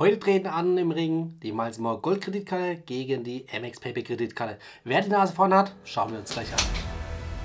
[0.00, 4.56] Heute treten an im Ring die Miles More Gold Kreditkarte gegen die MX Paper Kreditkarte.
[4.82, 6.58] Wer die Nase vorne hat, schauen wir uns gleich an.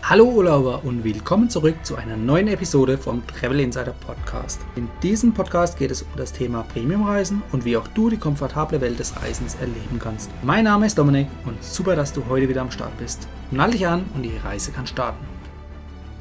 [0.04, 4.62] Hallo Urlauber und willkommen zurück zu einer neuen Episode vom Travel Insider Podcast.
[4.78, 8.80] In diesem Podcast geht es um das Thema Premiumreisen und wie auch du die komfortable
[8.80, 10.32] Welt des Reisens erleben kannst.
[10.42, 13.28] Mein Name ist Dominik und super, dass du heute wieder am Start bist.
[13.52, 15.35] Nall dich an und die Reise kann starten.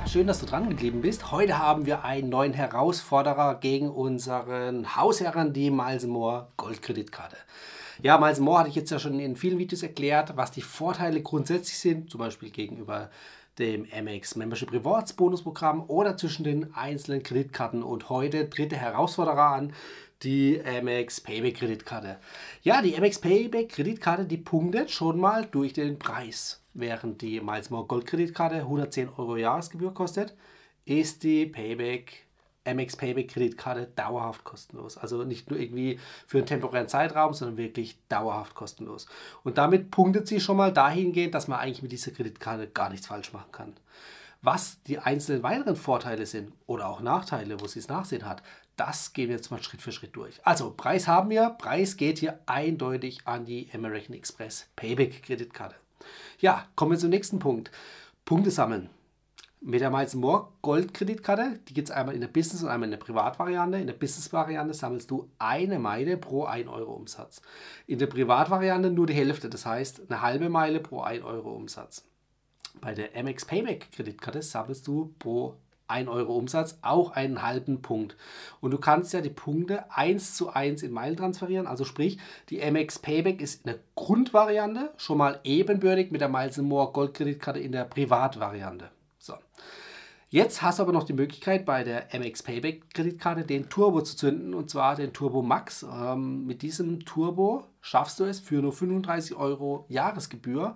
[0.07, 1.33] Schön, dass du dran geblieben bist.
[1.33, 6.07] Heute haben wir einen neuen Herausforderer gegen unseren Hausherren, die Miles
[6.57, 7.37] Goldkreditkarte.
[8.03, 11.79] Ja, Miles hatte ich jetzt ja schon in vielen Videos erklärt, was die Vorteile grundsätzlich
[11.79, 13.11] sind, zum Beispiel gegenüber
[13.59, 17.83] dem MX Membership Rewards Bonusprogramm oder zwischen den einzelnen Kreditkarten.
[17.83, 19.73] Und heute tritt der Herausforderer an,
[20.23, 22.19] die MX Payback Kreditkarte.
[22.63, 26.63] Ja, die MX Payback Kreditkarte, die punktet schon mal durch den Preis.
[26.73, 30.35] Während die Miles More Gold Kreditkarte 110 Euro Jahresgebühr kostet,
[30.85, 32.25] ist die Payback
[32.65, 34.97] MX Payback Kreditkarte dauerhaft kostenlos.
[34.97, 39.07] Also nicht nur irgendwie für einen temporären Zeitraum, sondern wirklich dauerhaft kostenlos.
[39.43, 43.07] Und damit punktet sie schon mal dahingehend, dass man eigentlich mit dieser Kreditkarte gar nichts
[43.07, 43.75] falsch machen kann.
[44.41, 48.43] Was die einzelnen weiteren Vorteile sind oder auch Nachteile, wo sie es nachsehen hat,
[48.77, 50.41] das gehen wir jetzt mal Schritt für Schritt durch.
[50.45, 51.51] Also Preis haben wir.
[51.51, 55.77] Preis geht hier eindeutig an die American Express Payback Kreditkarte.
[56.41, 57.71] Ja, kommen wir zum nächsten Punkt.
[58.25, 58.91] Punkte sammeln.
[59.61, 62.87] Mit der Miles More Gold Kreditkarte, die gibt es einmal in der Business und einmal
[62.87, 63.79] in der Privatvariante.
[63.79, 67.41] In der Business-Variante sammelst du eine Meile pro 1 Euro Umsatz.
[67.87, 72.05] In der Privatvariante nur die Hälfte, das heißt eine halbe Meile pro 1 Euro Umsatz.
[72.81, 75.57] Bei der MX Payback Kreditkarte sammelst du pro
[75.95, 78.17] 1 Euro Umsatz auch einen halben Punkt.
[78.61, 81.69] Und du kannst ja die Punkte 1 zu 1 in Meilen transferieren.
[81.69, 82.19] Also sprich,
[82.51, 87.15] die MX Payback ist in der Grundvariante schon mal ebenbürtig mit der Miles More Gold
[87.15, 88.91] Kreditkarte in der Privatvariante.
[89.19, 89.35] So.
[90.31, 94.17] Jetzt hast du aber noch die Möglichkeit, bei der MX Payback Kreditkarte den Turbo zu
[94.17, 95.85] zünden und zwar den Turbo Max.
[95.85, 100.75] Ähm, mit diesem Turbo schaffst du es für nur 35 Euro Jahresgebühr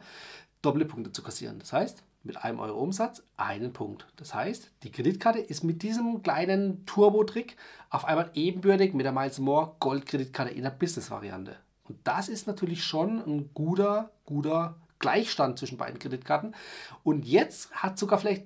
[0.63, 1.59] doppelte Punkte zu kassieren.
[1.59, 4.07] Das heißt, mit einem Euro Umsatz einen Punkt.
[4.17, 7.57] Das heißt, die Kreditkarte ist mit diesem kleinen Turbo-Trick
[7.91, 11.57] auf einmal ebenbürtig mit der Miles More Gold-Kreditkarte in der Business-Variante.
[11.89, 16.55] Und das ist natürlich schon ein guter, guter Gleichstand zwischen beiden Kreditkarten.
[17.03, 18.45] Und jetzt hat sogar vielleicht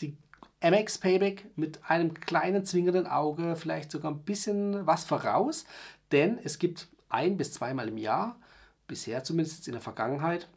[0.00, 0.14] die
[0.60, 5.64] MX Payback mit einem kleinen zwingenden Auge vielleicht sogar ein bisschen was voraus,
[6.12, 8.36] denn es gibt ein bis zweimal im Jahr,
[8.86, 10.48] bisher zumindest in der Vergangenheit,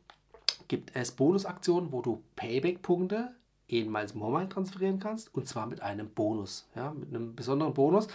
[0.68, 3.36] gibt es Bonusaktionen, wo du Payback-Punkte
[3.68, 8.08] ehemals Mobile transferieren kannst und zwar mit einem Bonus, ja, mit einem besonderen Bonus,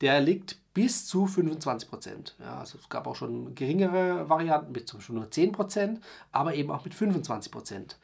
[0.00, 2.34] der liegt bis zu 25 Prozent.
[2.40, 6.00] Ja, also es gab auch schon geringere Varianten mit zum Beispiel nur 10 Prozent,
[6.32, 7.98] aber eben auch mit 25 Prozent.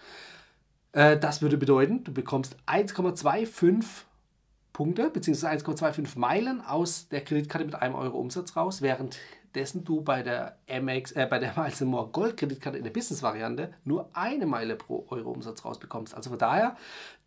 [0.92, 3.84] Äh, das würde bedeuten, du bekommst 1,25
[4.72, 5.48] Punkte bzw.
[5.48, 9.18] 1,25 Meilen aus der Kreditkarte mit einem Euro Umsatz raus, während
[9.54, 13.72] dessen du bei der MX, äh, bei der Miles More Gold Kreditkarte in der Business-Variante
[13.84, 16.14] nur eine Meile pro Euro Umsatz rausbekommst.
[16.14, 16.76] Also von daher,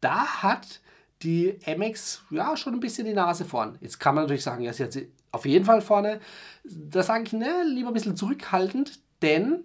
[0.02, 0.82] da hat
[1.22, 3.78] die MX ja schon ein bisschen die Nase vorn.
[3.82, 6.20] Jetzt kann man natürlich sagen, ja, sie hat sie auf jeden Fall vorne.
[6.64, 9.64] Da sage ich, ne, lieber ein bisschen zurückhaltend, denn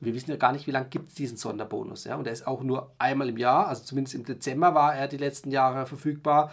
[0.00, 2.04] wir wissen ja gar nicht, wie lange gibt es diesen Sonderbonus.
[2.04, 2.16] Ja?
[2.16, 5.16] Und der ist auch nur einmal im Jahr, also zumindest im Dezember war er die
[5.16, 6.52] letzten Jahre verfügbar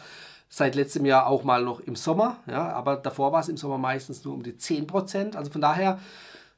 [0.54, 3.78] seit letztem Jahr auch mal noch im Sommer, ja, aber davor war es im Sommer
[3.78, 5.38] meistens nur um die 10%.
[5.38, 5.98] Also von daher,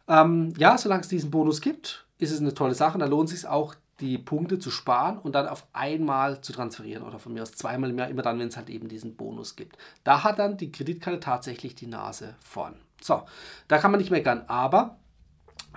[0.07, 2.97] ähm, ja, solange es diesen Bonus gibt, ist es eine tolle Sache.
[2.97, 7.03] Da lohnt es sich auch, die Punkte zu sparen und dann auf einmal zu transferieren
[7.03, 9.55] oder von mir aus zweimal im Jahr, immer dann, wenn es halt eben diesen Bonus
[9.55, 9.77] gibt.
[10.03, 12.73] Da hat dann die Kreditkarte tatsächlich die Nase vorn.
[12.99, 13.21] So,
[13.67, 14.97] da kann man nicht meckern, aber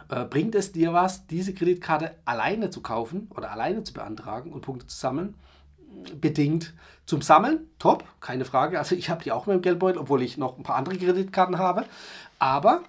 [0.08, 4.62] äh, bringt es dir was, diese Kreditkarte alleine zu kaufen oder alleine zu beantragen und
[4.62, 5.34] Punkte zu sammeln?
[6.20, 6.74] Bedingt
[7.06, 7.68] zum Sammeln.
[7.78, 8.78] Top, keine Frage.
[8.78, 11.58] Also ich habe die auch mit dem Geldbeutel, obwohl ich noch ein paar andere Kreditkarten
[11.58, 11.84] habe.
[12.38, 12.82] Aber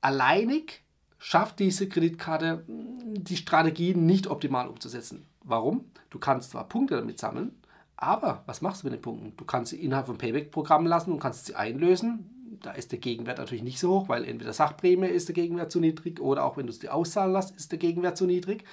[0.00, 0.82] alleinig
[1.18, 5.26] schafft diese Kreditkarte hm, die Strategie nicht optimal umzusetzen.
[5.42, 5.84] Warum?
[6.10, 7.52] Du kannst zwar Punkte damit sammeln,
[7.96, 9.36] aber was machst du mit den Punkten?
[9.36, 12.37] Du kannst sie innerhalb von Payback-Programmen lassen und kannst sie einlösen.
[12.62, 15.80] Da ist der Gegenwert natürlich nicht so hoch, weil entweder Sachprämie ist der Gegenwert zu
[15.80, 18.64] niedrig oder auch wenn du es dir auszahlen lässt, ist der Gegenwert zu niedrig.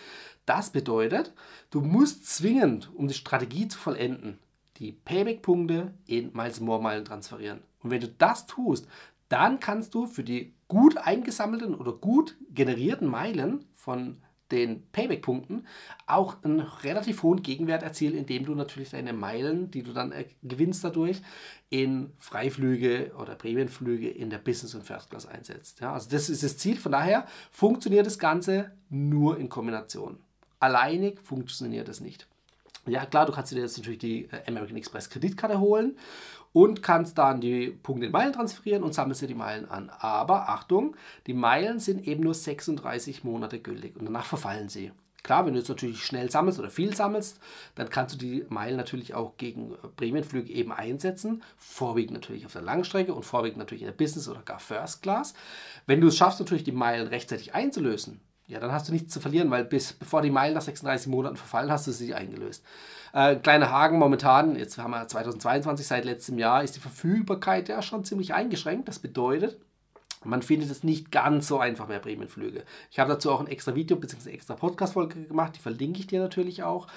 [0.45, 1.33] Das bedeutet,
[1.71, 4.39] du musst zwingend, um die Strategie zu vollenden,
[4.77, 7.61] die Payback-Punkte in Miles More Meilen transferieren.
[7.81, 8.87] Und wenn du das tust,
[9.29, 14.21] dann kannst du für die gut eingesammelten oder gut generierten Meilen von
[14.51, 15.65] den Payback-Punkten
[16.07, 20.13] auch einen relativ hohen Gegenwert erzielen, indem du natürlich deine Meilen, die du dann
[20.43, 21.21] gewinnst dadurch,
[21.69, 25.81] in Freiflüge oder Prämienflüge in der Business- und First Class einsetzt.
[25.81, 26.77] Ja, also das ist das Ziel.
[26.77, 30.19] Von daher funktioniert das Ganze nur in Kombination.
[30.59, 32.27] Alleinig funktioniert das nicht.
[32.87, 35.97] Ja, klar, du kannst dir jetzt natürlich die äh, American Express Kreditkarte holen
[36.55, 39.89] und kannst dann die Punkte in Meilen transferieren und sammelst dir die Meilen an.
[39.89, 40.95] Aber Achtung,
[41.27, 44.93] die Meilen sind eben nur 36 Monate gültig und danach verfallen sie.
[45.21, 47.41] Klar, wenn du jetzt natürlich schnell sammelst oder viel sammelst,
[47.73, 51.43] dann kannst du die Meilen natürlich auch gegen Prämienflüge eben einsetzen.
[51.57, 55.33] Vorwiegend natürlich auf der Langstrecke und vorwiegend natürlich in der Business oder gar First Class.
[55.87, 59.19] Wenn du es schaffst, natürlich die Meilen rechtzeitig einzulösen, ja, dann hast du nichts zu
[59.19, 62.63] verlieren, weil bis bevor die Meilen nach 36 Monaten verfallen, hast du sie eingelöst.
[63.13, 67.81] Äh, kleiner Haken momentan, jetzt haben wir 2022, seit letztem Jahr ist die Verfügbarkeit ja
[67.81, 68.87] schon ziemlich eingeschränkt.
[68.87, 69.57] Das bedeutet,
[70.23, 72.63] man findet es nicht ganz so einfach mehr Prämienflüge.
[72.91, 74.31] Ich habe dazu auch ein extra Video bzw.
[74.31, 76.87] extra Podcast-Folge gemacht, die verlinke ich dir natürlich auch.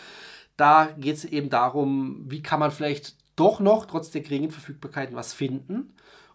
[0.56, 5.14] Da geht es eben darum, wie kann man vielleicht doch noch trotz der geringen Verfügbarkeiten
[5.16, 5.94] was finden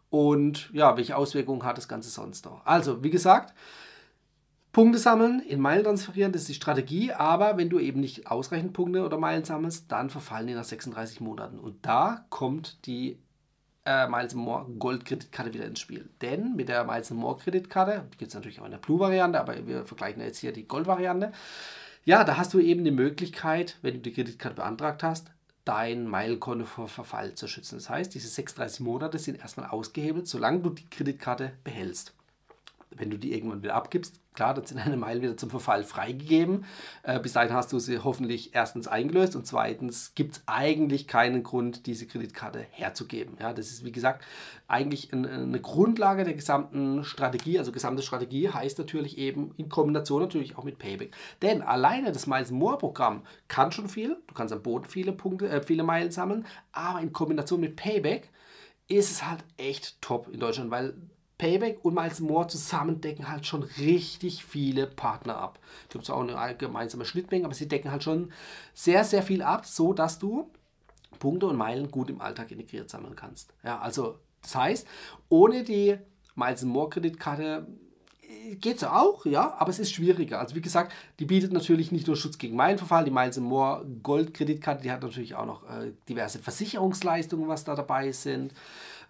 [0.09, 2.65] und ja, welche Auswirkungen hat das Ganze sonst noch.
[2.65, 3.53] Also, wie gesagt,
[4.83, 8.73] Punkte sammeln, in Meilen transferieren, das ist die Strategie, aber wenn du eben nicht ausreichend
[8.73, 11.57] Punkte oder Meilen sammelst, dann verfallen die nach 36 Monaten.
[11.57, 13.17] Und da kommt die
[13.85, 16.09] äh, Miles More Gold-Kreditkarte wieder ins Spiel.
[16.21, 19.65] Denn mit der Miles More Kreditkarte, die gibt es natürlich auch in der Blue-Variante, aber
[19.65, 21.31] wir vergleichen jetzt hier die Gold-Variante.
[22.03, 25.31] Ja, da hast du eben die Möglichkeit, wenn du die Kreditkarte beantragt hast,
[25.63, 27.75] dein Meilenkonto vor Verfall zu schützen.
[27.75, 32.13] Das heißt, diese 36 Monate sind erstmal ausgehebelt, solange du die Kreditkarte behältst.
[32.97, 36.65] Wenn du die irgendwann wieder abgibst, Klar, das sind deine Meilen wieder zum Verfall freigegeben.
[37.03, 41.43] Äh, bis dahin hast du sie hoffentlich erstens eingelöst und zweitens gibt es eigentlich keinen
[41.43, 43.37] Grund, diese Kreditkarte herzugeben.
[43.39, 44.25] Ja, das ist, wie gesagt,
[44.67, 47.59] eigentlich ein, eine Grundlage der gesamten Strategie.
[47.59, 51.15] Also gesamte Strategie heißt natürlich eben in Kombination natürlich auch mit Payback.
[51.41, 54.17] Denn alleine das Miles More Programm kann schon viel.
[54.27, 58.29] Du kannst am Boden viele Punkte, äh, viele Meilen sammeln, aber in Kombination mit Payback
[58.87, 60.95] ist es halt echt top in Deutschland, weil
[61.43, 65.59] Payback und Miles More zusammen decken halt schon richtig viele Partner ab.
[65.89, 68.31] Du hast auch eine gemeinsame Schnittmenge, aber sie decken halt schon
[68.73, 70.49] sehr, sehr viel ab, so dass du
[71.19, 73.53] Punkte und Meilen gut im Alltag integriert sammeln kannst.
[73.61, 74.87] Ja, also das heißt,
[75.27, 75.97] ohne die
[76.35, 77.67] Miles More Kreditkarte
[78.21, 80.39] äh, geht es auch, ja, aber es ist schwieriger.
[80.39, 84.33] Also wie gesagt, die bietet natürlich nicht nur Schutz gegen Meilenverfall, die Miles More Gold
[84.33, 88.53] Kreditkarte, die hat natürlich auch noch äh, diverse Versicherungsleistungen, was da dabei sind.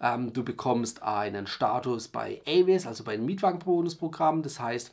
[0.00, 4.42] Ähm, du bekommst einen Status bei Avis, also bei dem Mietwagenbonusprogramm.
[4.42, 4.92] Das heißt,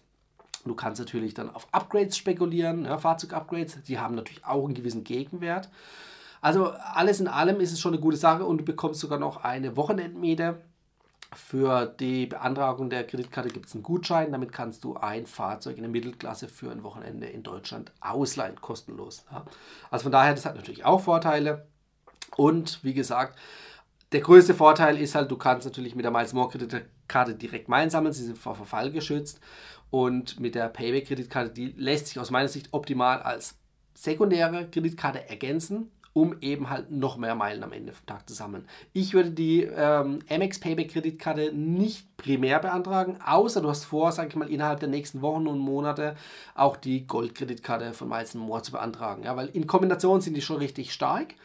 [0.66, 3.84] du kannst natürlich dann auf Upgrades spekulieren, ja, Fahrzeugupgrades.
[3.84, 5.70] Die haben natürlich auch einen gewissen Gegenwert.
[6.42, 9.44] Also alles in allem ist es schon eine gute Sache und du bekommst sogar noch
[9.44, 10.60] eine Wochenendmiete.
[11.34, 14.34] Für die Beantragung der Kreditkarte gibt es einen Gutschein.
[14.34, 19.24] Damit kannst du ein Fahrzeug in der Mittelklasse für ein Wochenende in Deutschland ausleihen, kostenlos.
[19.32, 19.46] Ja.
[19.92, 21.68] Also von daher, das hat natürlich auch Vorteile.
[22.36, 23.38] Und wie gesagt,
[24.12, 27.90] der größte Vorteil ist halt, du kannst natürlich mit der Miles More Kreditkarte direkt Meilen
[27.90, 29.40] sammeln, sie sind vor Verfall geschützt.
[29.90, 33.56] Und mit der Payback Kreditkarte, die lässt sich aus meiner Sicht optimal als
[33.94, 38.68] sekundäre Kreditkarte ergänzen, um eben halt noch mehr Meilen am Ende vom Tag zu sammeln.
[38.94, 44.30] Ich würde die ähm, Amex Payback Kreditkarte nicht primär beantragen, außer du hast vor, sage
[44.30, 46.16] ich mal, innerhalb der nächsten Wochen und Monate
[46.56, 49.24] auch die Gold Kreditkarte von Miles More zu beantragen.
[49.24, 51.36] Ja, weil in Kombination sind die schon richtig stark.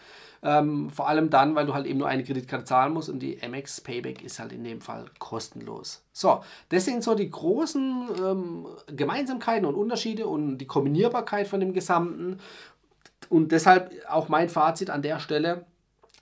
[0.42, 3.38] Ähm, vor allem dann, weil du halt eben nur eine Kreditkarte zahlen musst und die
[3.46, 6.02] MX Payback ist halt in dem Fall kostenlos.
[6.12, 11.72] So, das sind so die großen ähm, Gemeinsamkeiten und Unterschiede und die Kombinierbarkeit von dem
[11.72, 12.38] Gesamten.
[13.28, 15.64] Und deshalb auch mein Fazit an der Stelle,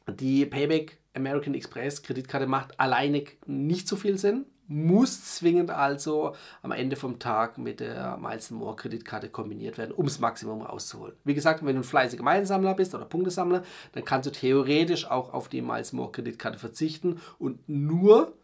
[0.08, 6.72] die Payback American Express Kreditkarte macht alleine nicht so viel Sinn muss zwingend also am
[6.72, 11.14] Ende vom Tag mit der Miles More Kreditkarte kombiniert werden, um das Maximum rauszuholen.
[11.24, 15.32] Wie gesagt, wenn du ein fleißiger Meilensammler bist oder Punktesammler, dann kannst du theoretisch auch
[15.32, 18.34] auf die Miles More Kreditkarte verzichten und nur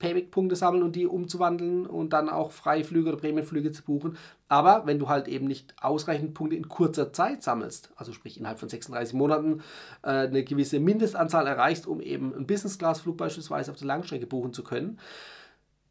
[0.00, 4.16] Payback-Punkte sammeln und die umzuwandeln und dann auch Freiflüge oder Prämienflüge zu buchen.
[4.48, 8.58] Aber wenn du halt eben nicht ausreichend Punkte in kurzer Zeit sammelst, also sprich innerhalb
[8.58, 9.62] von 36 Monaten
[10.02, 14.64] äh, eine gewisse Mindestanzahl erreichst, um eben einen Business-Class-Flug beispielsweise auf der Langstrecke buchen zu
[14.64, 14.98] können,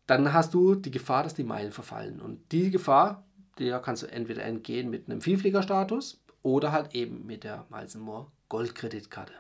[0.09, 2.19] dann hast du die Gefahr, dass die Meilen verfallen.
[2.19, 3.23] Und die Gefahr,
[3.59, 8.27] der kannst du entweder entgehen mit einem Vielfliegerstatus oder halt eben mit der Miles More
[8.47, 9.33] Goldkreditkarte.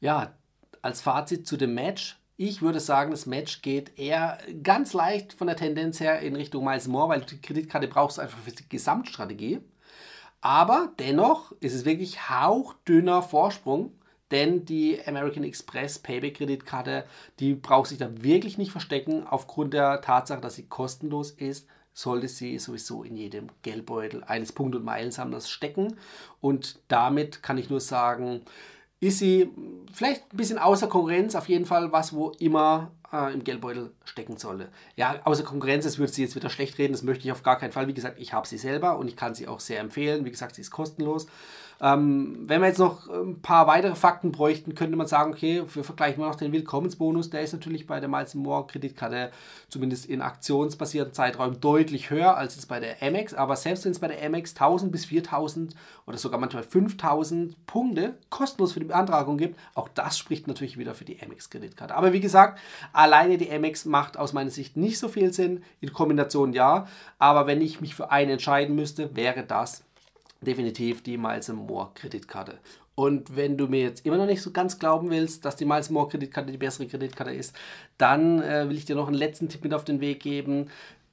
[0.00, 0.34] Ja,
[0.82, 2.20] als Fazit zu dem Match.
[2.36, 6.64] Ich würde sagen, das Match geht eher ganz leicht von der Tendenz her in Richtung
[6.64, 9.60] Miles More, weil du die Kreditkarte brauchst einfach für die Gesamtstrategie.
[10.40, 13.92] Aber dennoch ist es wirklich hauchdünner Vorsprung
[14.30, 17.04] denn die American Express Payback-Kreditkarte,
[17.40, 19.26] die braucht sich da wirklich nicht verstecken.
[19.26, 24.74] Aufgrund der Tatsache, dass sie kostenlos ist, sollte sie sowieso in jedem Geldbeutel eines Punkt-
[24.74, 25.96] und Meilensammlers stecken.
[26.40, 28.42] Und damit kann ich nur sagen,
[29.00, 29.50] ist sie
[29.92, 34.38] vielleicht ein bisschen außer Konkurrenz, auf jeden Fall was, wo immer äh, im Geldbeutel stecken
[34.38, 34.68] sollte.
[34.96, 37.58] Ja, außer Konkurrenz, das würde sie jetzt wieder schlecht reden, das möchte ich auf gar
[37.58, 37.86] keinen Fall.
[37.86, 40.24] Wie gesagt, ich habe sie selber und ich kann sie auch sehr empfehlen.
[40.24, 41.26] Wie gesagt, sie ist kostenlos.
[41.84, 45.84] Ähm, wenn wir jetzt noch ein paar weitere Fakten bräuchten, könnte man sagen, okay, wir
[45.84, 47.28] vergleichen mal noch den Willkommensbonus.
[47.28, 49.30] Der ist natürlich bei der Miles More Kreditkarte
[49.68, 53.34] zumindest in aktionsbasierten Zeitraum deutlich höher als es bei der Amex.
[53.34, 55.74] Aber selbst wenn es bei der Amex 1000 bis 4000
[56.06, 60.94] oder sogar manchmal 5000 Punkte kostenlos für die Beantragung gibt, auch das spricht natürlich wieder
[60.94, 61.94] für die Amex Kreditkarte.
[61.94, 62.58] Aber wie gesagt,
[62.94, 65.62] alleine die Amex macht aus meiner Sicht nicht so viel Sinn.
[65.82, 66.86] In Kombination ja.
[67.18, 69.84] Aber wenn ich mich für eine entscheiden müsste, wäre das
[70.44, 72.58] definitiv die Miles More Kreditkarte.
[72.94, 75.90] Und wenn du mir jetzt immer noch nicht so ganz glauben willst, dass die Miles
[75.90, 77.56] More Kreditkarte die bessere Kreditkarte ist,
[77.98, 80.70] dann äh, will ich dir noch einen letzten Tipp mit auf den Weg geben.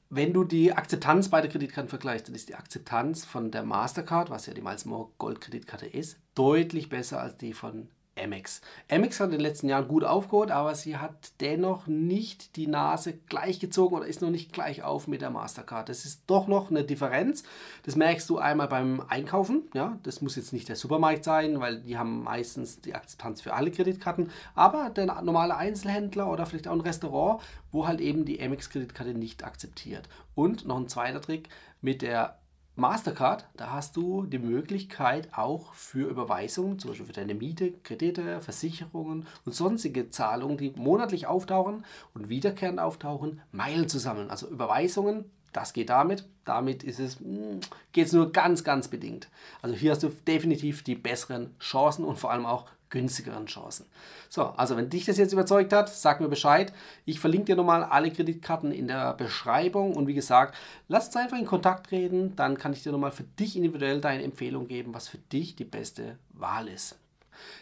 [0.10, 4.46] Wenn du die Akzeptanz beider Kreditkarten vergleichst, dann ist die Akzeptanz von der Mastercard, was
[4.46, 7.88] ja die Miles More Gold Kreditkarte ist, deutlich besser als die von
[8.20, 8.62] Amex.
[8.90, 13.14] Amex hat in den letzten Jahren gut aufgeholt, aber sie hat dennoch nicht die Nase
[13.14, 15.88] gleichgezogen oder ist noch nicht gleich auf mit der Mastercard.
[15.88, 17.44] Das ist doch noch eine Differenz.
[17.84, 19.64] Das merkst du einmal beim Einkaufen.
[19.74, 23.54] Ja, das muss jetzt nicht der Supermarkt sein, weil die haben meistens die Akzeptanz für
[23.54, 24.30] alle Kreditkarten.
[24.56, 27.42] Aber der normale Einzelhändler oder vielleicht auch ein Restaurant,
[27.72, 30.10] wo halt eben die Amex-Kreditkarte nicht akzeptiert.
[30.36, 31.48] Und noch ein zweiter Trick
[31.82, 32.41] mit der
[32.82, 38.42] Mastercard, da hast du die Möglichkeit auch für Überweisungen, zum Beispiel für deine Miete, Kredite,
[38.42, 41.86] Versicherungen und sonstige Zahlungen, die monatlich auftauchen
[42.16, 44.32] und wiederkehrend auftauchen, Meilen zu sammeln.
[44.32, 46.28] Also Überweisungen, das geht damit.
[46.44, 47.60] Damit ist es, hm,
[47.92, 49.30] geht es nur ganz, ganz bedingt.
[49.62, 53.88] Also hier hast du definitiv die besseren Chancen und vor allem auch günstigeren Chancen.
[54.30, 56.72] So, also wenn dich das jetzt überzeugt hat, sag mir Bescheid.
[57.06, 60.56] Ich verlinke dir nochmal alle Kreditkarten in der Beschreibung und wie gesagt,
[60.88, 64.24] lass uns einfach in Kontakt reden, dann kann ich dir nochmal für dich individuell deine
[64.24, 66.98] Empfehlung geben, was für dich die beste Wahl ist.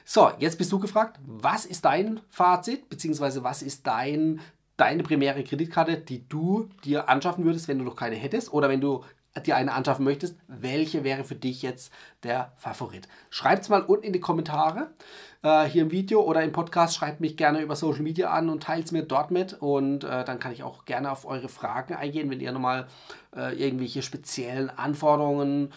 [0.03, 4.41] So, jetzt bist du gefragt, was ist dein Fazit, beziehungsweise was ist dein
[4.79, 8.81] deine primäre Kreditkarte, die du dir anschaffen würdest, wenn du noch keine hättest oder wenn
[8.81, 9.03] du
[9.47, 11.91] dir eine anschaffen möchtest, welche wäre für dich jetzt
[12.23, 13.07] der Favorit?
[13.29, 14.91] Schreibt es mal unten in die Kommentare
[15.43, 16.95] äh, hier im Video oder im Podcast.
[16.95, 20.23] Schreibt mich gerne über Social Media an und teilt es mir dort mit und äh,
[20.23, 22.87] dann kann ich auch gerne auf eure Fragen eingehen, wenn ihr nochmal
[23.35, 25.71] äh, irgendwelche speziellen Anforderungen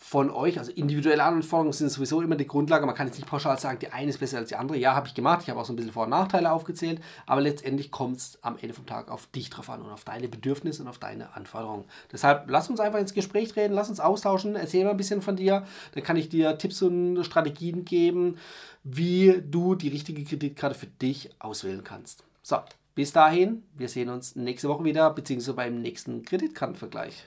[0.00, 2.86] von euch, also individuelle Anforderungen sind sowieso immer die Grundlage.
[2.86, 4.78] Man kann jetzt nicht pauschal sagen, die eine ist besser als die andere.
[4.78, 5.40] Ja, habe ich gemacht.
[5.42, 7.02] Ich habe auch so ein bisschen Vor- und Nachteile aufgezählt.
[7.26, 10.28] Aber letztendlich kommt es am Ende vom Tag auf dich drauf an und auf deine
[10.28, 11.84] Bedürfnisse und auf deine Anforderungen.
[12.12, 14.54] Deshalb lass uns einfach ins Gespräch reden, lass uns austauschen.
[14.54, 15.64] Erzähl mal ein bisschen von dir.
[15.92, 18.38] Dann kann ich dir Tipps und Strategien geben,
[18.84, 22.22] wie du die richtige Kreditkarte für dich auswählen kannst.
[22.42, 22.58] So,
[22.94, 23.64] bis dahin.
[23.76, 27.26] Wir sehen uns nächste Woche wieder, beziehungsweise beim nächsten Kreditkartenvergleich.